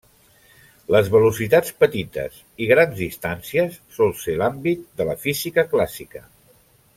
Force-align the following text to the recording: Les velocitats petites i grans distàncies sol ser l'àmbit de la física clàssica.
Les 0.93 1.09
velocitats 1.15 1.75
petites 1.83 2.39
i 2.65 2.69
grans 2.71 2.97
distàncies 3.01 3.77
sol 3.99 4.17
ser 4.23 4.35
l'àmbit 4.43 4.83
de 5.03 5.09
la 5.11 5.17
física 5.27 5.67
clàssica. 5.77 6.25